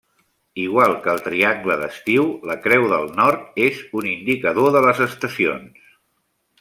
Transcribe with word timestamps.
Igual 0.61 0.93
que 1.03 1.11
el 1.13 1.19
Triangle 1.25 1.75
d'estiu, 1.81 2.25
la 2.51 2.57
Creu 2.63 2.87
del 2.93 3.05
Nord 3.19 3.61
és 3.67 3.83
un 4.01 4.09
indicador 4.15 4.75
de 4.77 4.83
les 4.87 5.03
estacions. 5.09 5.95